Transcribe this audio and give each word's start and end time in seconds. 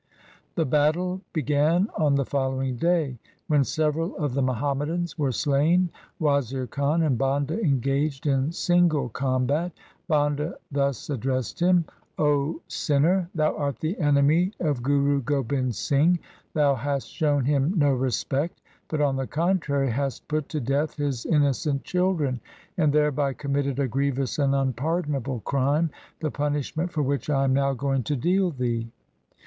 The 0.55 0.65
battle 0.65 1.21
began 1.31 1.87
on 1.95 2.15
the 2.15 2.25
following 2.25 2.75
day. 2.75 3.19
When 3.45 3.63
several 3.63 4.17
of 4.17 4.33
the 4.33 4.41
Muhammadans 4.41 5.15
were 5.15 5.31
slain, 5.31 5.89
Wazir 6.17 6.65
Khan 6.65 7.03
and 7.03 7.19
Banda 7.19 7.61
engaged 7.63 8.25
in 8.25 8.51
single 8.51 9.09
combat. 9.09 9.71
Banda 10.07 10.55
thus 10.71 11.11
addressed 11.11 11.59
him,' 11.59 11.85
O 12.17 12.61
sinner, 12.67 13.29
thou 13.35 13.55
art 13.55 13.77
the 13.77 13.99
enemy 13.99 14.53
of 14.59 14.81
Guru 14.81 15.21
Gobind 15.21 15.75
Singh. 15.75 16.17
Thou 16.55 16.73
hast 16.73 17.07
shown 17.07 17.45
him 17.45 17.75
no 17.77 17.93
respect, 17.93 18.59
but 18.87 19.01
on 19.01 19.17
the 19.17 19.27
contrary 19.27 19.91
hast 19.91 20.27
put 20.27 20.49
to 20.49 20.59
death 20.59 20.95
his 20.95 21.27
innocent 21.27 21.83
children, 21.83 22.39
and 22.75 22.91
thereby 22.91 23.33
committed 23.33 23.77
a 23.77 23.87
grievous 23.87 24.39
and 24.39 24.55
unpardonable 24.55 25.41
crime, 25.41 25.91
the 26.21 26.31
punishment 26.31 26.91
for 26.91 27.03
which 27.03 27.29
I 27.29 27.43
am 27.43 27.53
now 27.53 27.73
going 27.73 28.01
to 28.05 28.15
deal 28.15 28.49
thee. 28.49 28.89